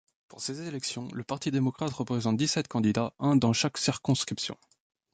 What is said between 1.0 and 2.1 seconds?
le Parti démocrate